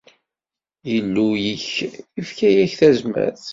[0.95, 1.67] Illu-ik
[2.19, 3.45] ifka-yak-d tazmert.